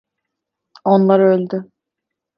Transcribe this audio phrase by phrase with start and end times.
[0.83, 1.71] Onlar öldü.